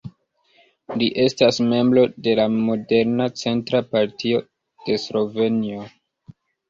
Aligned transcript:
Li 1.01 1.09
estas 1.23 1.59
membro 1.73 2.05
de 2.27 2.33
la 2.39 2.47
moderna 2.55 3.27
centra 3.43 3.83
partio 3.93 4.41
de 4.89 4.97
Slovenio. 5.05 5.85